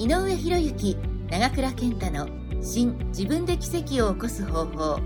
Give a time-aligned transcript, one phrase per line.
[0.00, 0.96] 井上博之
[1.28, 2.28] 長倉健太の
[2.62, 5.00] 新自分で奇跡を起こす方法。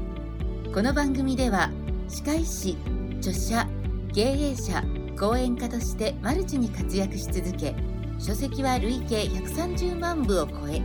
[0.74, 1.70] この番組では
[2.08, 2.76] 歯科医師
[3.16, 3.66] 著者
[4.12, 4.84] 経営者
[5.18, 7.74] 講演家としてマルチに活躍し続け
[8.18, 10.82] 書籍は累計130万部を超え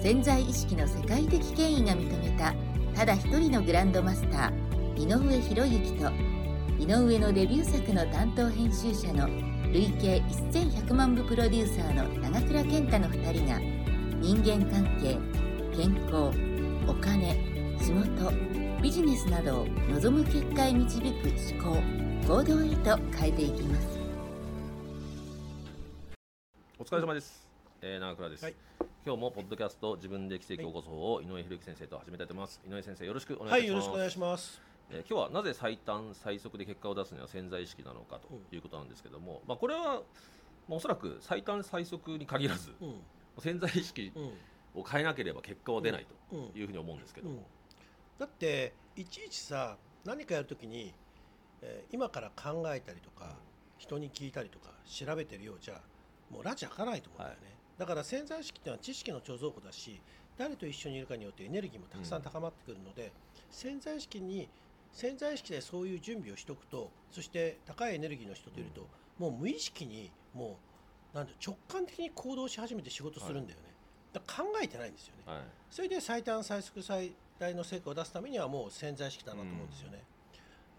[0.00, 2.54] 潜在意識の世界的権威が認めた
[2.94, 6.12] ただ一人のグランドマスター井上博之と
[6.78, 10.20] 井上のデビュー作の担当編集者の累計
[10.52, 13.60] 1100万部プロデューサーの長倉健太の2人が
[14.20, 15.16] 人間関係
[15.76, 16.36] 健康
[16.88, 17.36] お金
[17.78, 18.32] 仕事
[18.82, 21.80] ビジネスなどを望む結果へ導く思考
[22.26, 23.98] 行動へと変えていきます。
[26.80, 27.46] お疲れ様です、
[27.80, 28.54] えー、長倉です、はい。
[29.06, 32.60] 今日もポッドキャスト自分で奇跡を起こす方を井上博之先生と始めたいと思います。
[32.68, 34.69] 井上先生よろしくお願はいい、します、よろしくお願いします。
[34.90, 40.02] えー今日はなぜ最短最速で結果を出すには潜在意識なのかということなんですけども、まあこれはまあ
[40.74, 42.94] おそらく最短最速に限らずうん、
[43.38, 44.12] 潜在意識
[44.74, 47.34] うん、を変えなければ結果は出ないうん、というふうに思うんですけどうん。
[47.36, 47.46] も、。
[48.18, 50.92] だっていちいちさ、何かやるときに、
[51.62, 53.36] えー今から考えたりとか、
[53.78, 55.80] 人に聞いたりとか調べてるようじゃ
[56.30, 57.56] もう拉致開かないと思うんだよね。
[57.78, 60.00] だから潜在意識っていうのは知識の貯蔵庫だし、
[60.36, 63.12] 誰と一緒にいるかによってエネルギーもたくさん高まってくるので、
[63.50, 64.48] 潜在意識に
[64.92, 68.86] 潜在意識でそういう準備をしておくと、そして高いエネルギーの人といると、
[69.18, 70.58] もう無意識にも
[71.14, 73.66] うなんて直感的に行動し始めて仕事するんだよね。
[74.12, 75.22] だから考えてないんですよね。
[75.26, 80.02] はいそれで最短最速最大の成果を出すためにはもう潜在意識だなと思うんですよね。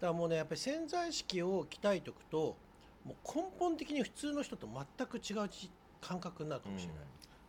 [0.00, 2.56] からもうねやっぱり潜在意識を鍛えておくと
[3.04, 6.96] もう根本的に普通の人と全く違うち感覚になるかもしれない。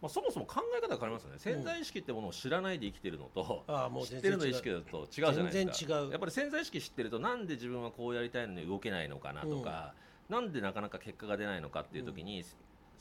[0.04, 1.40] まあ、そもそも考え方が変わりますよね。
[1.40, 5.52] 潜在意識ってものを知らないで生きてるのと、ああもう知ってるの意識だと違うじゃないですか。
[5.54, 6.12] 全然違う。
[6.12, 9.94] やっぱり潜在意識知ってるとなんで自分はこうやりたいのに動けないのかなとか、
[10.28, 12.44] なんでなかなか結果が出ないのかっていう時に、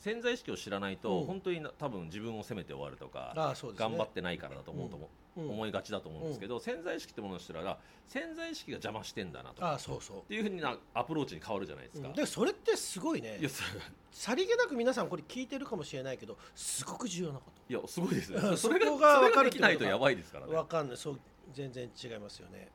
[0.03, 1.25] 潜在意識を知らないと、うん。
[1.25, 3.73] 本当にな多分自分を責めて終わるとか、ああね。
[3.73, 5.49] 頑張ってないからだと思うと思う、うん。
[5.51, 10.17] 思いがちだと思うんですけど、潜在意識ってものを知ったら潜在意識が邪魔してんだなとかああそうそう。
[10.17, 10.21] っ。
[10.23, 12.09] ていうふうなアプローチに変わるじゃないですか。
[12.09, 12.13] うん。
[12.15, 13.39] でそれってすごいね。
[14.11, 18.57] さりげなく皆さんこれ聞いてるかもしれないけどすごく重要なこいやすごいですねうん。
[18.57, 20.57] それが分かるできないとやばいですからとね。
[20.57, 20.97] わかんない。
[20.97, 21.19] そう
[21.53, 22.69] 全然違いますよね。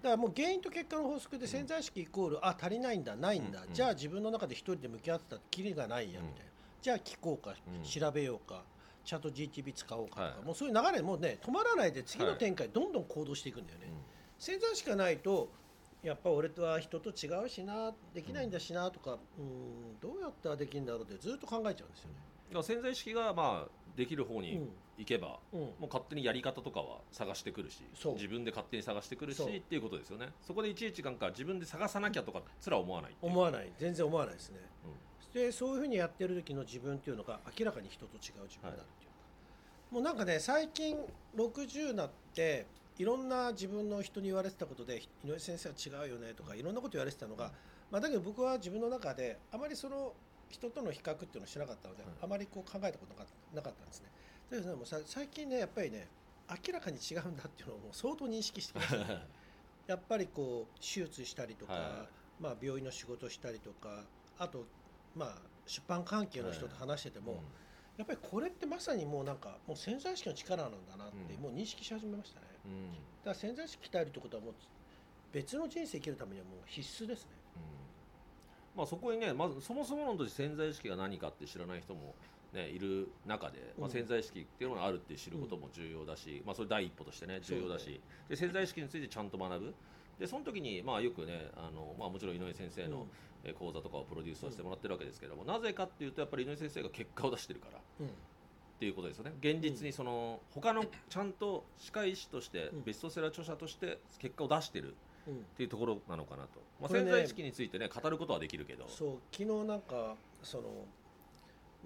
[0.00, 6.50] うんだからもう原因と結果の法則で潜在意識イコール、あ足りないんだないんだ、うんじゃあ自分の中で一人で向き合ってたってキリがないやみたいな、
[6.80, 7.82] じゃあ聞こうか、うん。
[7.82, 8.62] 調べようか。
[9.02, 10.44] チャット GTP 使おうかとか、はい。
[10.44, 13.86] もうそういう流れもうね止まらないで次の展開どんどん行動していくんだよね、
[14.38, 15.50] 潜在意識がないと
[16.02, 22.10] やっぱ俺とは人と違うしなできないんだしなとか、うん、どうやったらできるんだろうってずっと考えちゃうんですよ
[22.52, 22.62] ね。
[22.62, 23.68] 潜在意識がまあ
[24.00, 24.66] できる方に
[24.96, 25.60] 行けば、うん。
[25.60, 27.82] うんもう勝手にやり方とかは探してくるし
[28.14, 30.28] 自分で勝手に探してくるしっていうことですよね。
[30.40, 33.70] そこでいちいちなんか自分で探さなきゃとかすら思わない思わない。
[33.78, 34.58] 全然思わないですね、
[35.32, 39.16] うでそういうふうにやってる時の自分っていうのが明らかに人と違う自分になるっていうか、
[39.90, 40.96] もうなんかね最近
[41.36, 42.66] 60になって
[42.98, 47.52] いろんな自分の人に言われてたことで井上先生は違うよねとかいろんなこと言われてたのが、
[47.90, 50.12] まあ、だけど僕は自分の中であまりその
[50.50, 53.24] 人との比較っていうのをしなかったので、はいあまりこう考えたことが
[53.54, 54.08] なかったんですね。
[54.50, 56.08] だけどねもうさ最近ねやっぱりね
[56.50, 59.26] 明らかに違うんだっていうのをもう相当認識してきましたね。
[59.86, 62.42] やっぱりこう手術したりとか、はい。
[62.42, 64.04] まあ、病院の仕事したりとか
[64.38, 64.64] あと、
[65.14, 67.38] まあ、出版関係の人と話してても、うん。
[67.98, 71.42] やっぱりこれってまさにもうなんかもう潜在意識の力なんだなって、うん。
[71.42, 72.46] もう認識し始めましたね。
[72.64, 72.92] うん。
[72.92, 74.54] だから潜在意識鍛えるってことはもう
[75.32, 77.30] 別の人生生きるためにはもう必須ですね。
[77.34, 77.39] うん
[78.76, 82.14] まあ、そこにねまずそもそものとして潜在意識が何かって知らない人も、
[82.52, 83.92] ね、いる中で、まあ、うん。
[83.92, 89.74] 潜在意識っていうのがあるって知ることも重要だし、まあ、それ第一歩としてね重要だし、で潜在意識についてちゃんと学ぶ。
[90.18, 93.06] でその時に、まあ、よくねあの、まあ、もちろん井上先生の
[93.42, 97.78] えー講座とかをプロデュースさせてもらってるわけですけども、なぜかっていうとやっぱり井上先生が結果を出してるから。
[97.78, 98.10] っうん。
[98.78, 99.32] ていうことですよね。
[99.40, 102.82] 現実にその他のちゃんと歯科医師としてうん。
[102.84, 104.88] ベストセラー著者として結果を出してる。
[104.88, 104.94] うん
[105.28, 108.88] っていうところなのかなと、まあ、潜在意識についてね語ることはできるけど。
[108.88, 110.86] そう昨日なんかその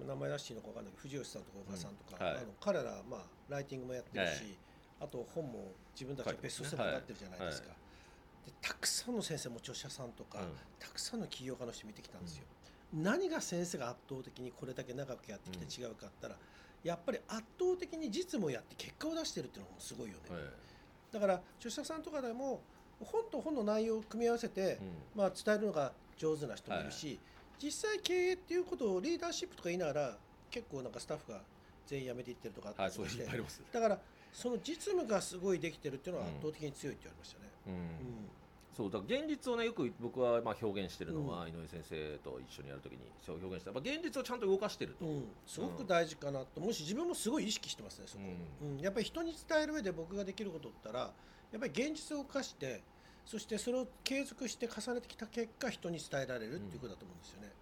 [0.06, 2.26] 名前出していいのか分かんないけど藤吉さんとか岡さんとか、うん。
[2.26, 2.36] はい。
[2.36, 4.58] あの彼ら、まあ、ライティングもやってるし、はい。
[5.00, 7.68] あと本も自分たちでベストセラーになってるじゃないですか、
[8.46, 10.46] でたくさんの先生も著者さんとか、うん。
[10.78, 12.44] たくさんの起業家の人見てきたんですよ、
[12.92, 16.36] 何が先生が圧倒的にこれだけ長くやってきて違うかったら、
[16.82, 20.42] やっぱり圧倒的に実務をやって結果を出してるっていうのもすごいよね、はい。
[21.12, 22.62] だから著者さんとかでも
[23.00, 24.92] 本と本の内容を組み合わせて、うん。
[25.14, 27.18] まあ、伝えるのが上手な人もいるし、
[27.62, 30.18] 実際経営っていうことをリーダーシップとか言いながら
[30.50, 31.40] 結構なんかスタッフが
[31.86, 33.62] 全員辞めていってるとかあったりして、いっぱいあります。
[33.72, 33.98] だから
[34.32, 37.50] その実務がすごいできてるっていうのは圧倒的に強いって言われましたね。
[37.68, 37.74] うん。
[37.74, 38.28] うん。
[38.74, 48.24] そうだから現実をねよく僕はまあ表現してるのは、井上先生と一緒にやるときにそう表現してやっぱ現実をちゃんと動かしてると、うん、すごく大事かなと、もし自分もすごい意識してますねそこ、
[48.62, 48.78] うん。
[48.80, 51.12] やっぱり人に伝える上で僕ができることったら
[51.52, 52.82] やっぱり現実を動かして
[53.24, 57.52] そしてそれを継続して重ねてきた結果人に伝えられるっていうことだと思うんですよね、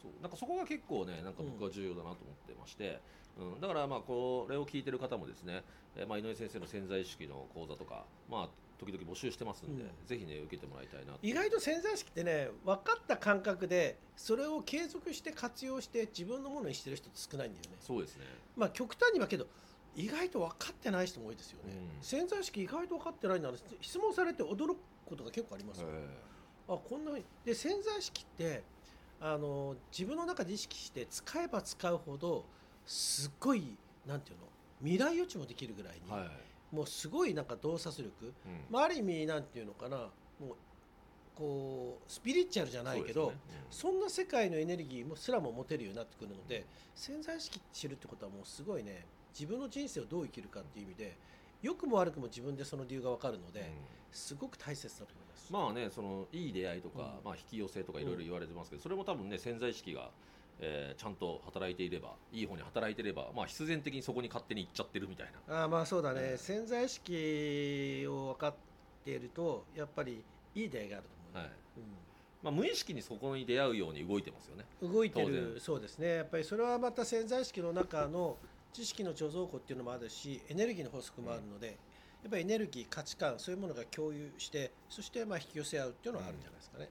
[0.00, 0.22] そう。
[0.22, 3.00] なんかそこが結構ねなんか僕は重要だなと思ってまして、
[3.38, 3.60] うん。
[3.60, 5.64] だからまあこれを聞いてる方もですね、
[5.96, 9.90] えーまあ、井上先生の潜在意識の講座とかまあ時々募集してますんで、うん。
[10.06, 11.18] ぜひね受けてもらいたいなと。
[11.22, 17.76] 意外と潜在意識ってね分かった感覚でそれを継続して活用して自分のものにしてる人って少ないんだよね。
[17.80, 18.26] そうですね。
[18.56, 19.46] まあ極端にはけど
[19.96, 22.02] 意外と分かってない人も多いですよね、うん。
[22.02, 23.50] 潜在意識意外と分かってないな
[23.80, 24.76] 質問されて驚く
[25.06, 25.88] ことが結構ありますよ、
[26.68, 27.12] あこんな
[27.44, 28.62] で潜在意識って
[29.20, 32.44] あの自分の中で意識して使えば使うほど
[32.86, 33.76] すっごい
[34.06, 34.44] なんていうの
[34.82, 36.26] 未来予知もできるぐらいに、は
[36.72, 38.32] い、もうすごいなんか洞察力、うん。
[38.70, 40.08] まあ、ある意味なんていうのかなも
[40.42, 40.56] う
[41.34, 43.64] こうスピリチュアルじゃないけどそうですね。
[43.70, 46.64] そ,、んな世界のエネルギーもすらも持てるようになってくるので
[46.94, 49.06] 潜在意識知るってことはもうすごいね
[49.38, 51.16] 自分の人生をどう生きるかっていう意味で
[51.62, 53.66] 良くも悪くも自分でその理由が分かるので、うん。
[54.12, 55.52] すごく大切だと思います。
[55.52, 57.24] まあねそのいい出会いとか、うん。
[57.24, 60.10] まあ、引き寄せとかいろいろ言われてますけど、それも多分ね潜在意識が、
[60.60, 65.62] えーちゃんと働いていればいい方に働いていれば、まあ、必然的にそこに勝手に行っちゃってるみたいな。
[65.64, 66.38] あーまあそうだね、うん。
[66.38, 68.54] 潜在意識を分かっ
[69.04, 70.22] ているとやっぱり
[70.54, 71.52] いい出会いがあると思う、はい。
[72.44, 74.64] まあ、無意識にそこに出会うように動いてますよね。
[74.82, 75.60] うん動いて当る然。
[75.60, 76.16] そうですね。
[76.16, 78.36] やっぱりそれはまた潜在意識の中の
[78.74, 86.88] 知識の貯蔵庫っていうのもあるしエネルギーの法則もあるので、やっぱりエネルギー価値観そういうものが共有してそしてまあ引き寄せ合うっていうのはあるんじゃないですかね、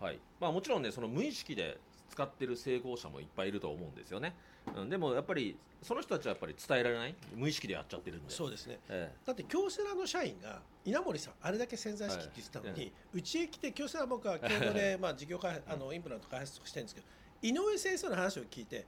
[0.00, 0.18] はい。
[0.40, 1.78] まあ、もちろんねその無意識で
[2.10, 4.34] 使ってる成功者もいっぱいいると思うんですよね、
[4.76, 7.14] うん、でもやっぱりその人たちはやっぱり伝えられない？
[7.36, 8.78] 無意識でやっちゃってるんでそうですね。
[8.88, 17.06] えだって京セラの社員が稲森さんあれだけ潜在意識って言ってたのに、はうちへ来て京セラ僕は京都で まあ事業開発あのインプラント開発とかしてるんですけど
[17.42, 18.86] 井上先生の話を聞いて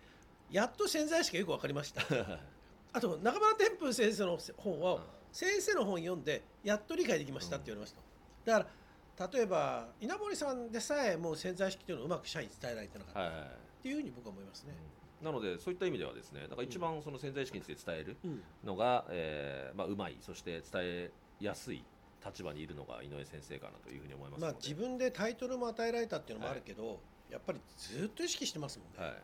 [0.50, 2.02] やっと潜在意識がよく分かりました。
[2.14, 2.38] え
[2.92, 5.02] あと中村天風先生の本を、うん。
[5.32, 8.00] 先生の本読んでやっと理解できましたって言われました、
[8.58, 8.70] だか
[9.18, 13.48] ら例えば稲森さんでさえもう潜在意識っていうのをうまく社員に伝えられてなかった、はいはいはい。
[13.48, 13.50] っ
[13.82, 14.74] ていうふうに僕は思いますね、
[15.20, 18.42] なのでそういった意味ではですねだから一番その潜在意識について伝えるうん。
[18.64, 21.10] のが、えーまあ、うまいそして伝え
[21.40, 21.84] やすい
[22.24, 26.98] 立場にいるのが井上先生かなというふうに思いますまあ自分でタイトルも与えられたっていうのもあるけど、
[27.30, 29.10] やっぱりずっと意識してますもんね、はい。
[29.12, 29.22] まあ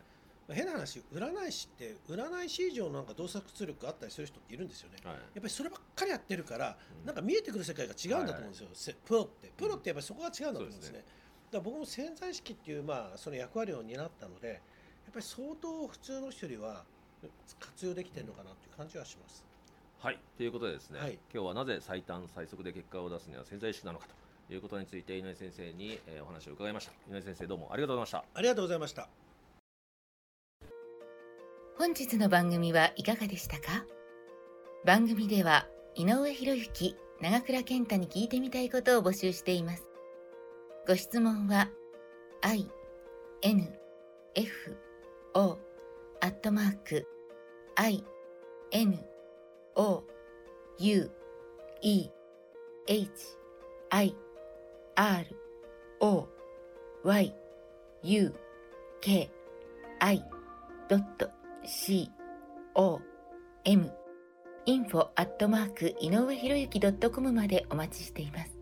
[0.49, 4.97] 変な話占い師って占い師以上のなんか洞察力があったりする人っているんですよね。
[5.03, 5.13] はい。
[5.15, 7.05] やっぱりそればっかりやってるから、うん。
[7.05, 10.97] なんか見えてくる世界が違うんだと思うんですよ、せプロってプロってやっぱりそこが違うんだと思うんですね,、そうですね。
[10.97, 11.07] だか
[11.51, 14.59] ら僕も潜在意識っていうまあその役割を担ったのでやっ
[15.13, 16.83] ぱり相当普通の人よりは
[17.59, 19.45] 活用できてるのかなっていう感じはします、
[19.99, 21.19] はい、ということでですね、はい。
[21.33, 24.07] 今日はなぜ最短最速で結果を出すには潜在意識なのか
[24.47, 26.91] ということについて井上先生に、えーお話を伺いました。
[27.09, 28.39] 井上先生どうもありがとうございました。
[28.39, 29.22] ありがとうございました
[31.83, 33.85] 本日の番組はいかがでしたか？
[34.85, 39.83] 番組では井上博之長倉健太に聞いてみたいことを募集しています。
[40.87, 41.67] ご質問は
[42.39, 42.71] i
[43.41, 43.67] n
[44.33, 44.77] f
[45.33, 45.59] o
[46.21, 47.05] アットマーク
[47.75, 48.01] i
[48.71, 48.97] n
[49.75, 50.05] o
[50.79, 51.11] u
[51.81, 52.09] e
[52.87, 53.09] h
[53.89, 54.15] i
[54.95, 55.35] r
[55.99, 56.29] o
[57.03, 57.35] y
[58.03, 58.33] u
[59.01, 59.29] k
[59.99, 60.23] i
[60.87, 61.42] ドット
[64.65, 68.52] info アットマーク井上博之 .com までお待ちしています。